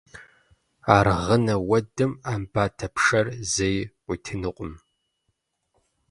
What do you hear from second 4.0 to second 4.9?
къуитынукъым.